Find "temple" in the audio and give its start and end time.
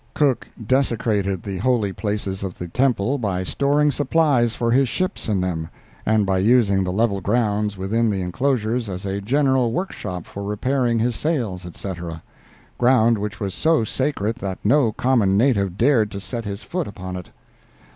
2.67-3.19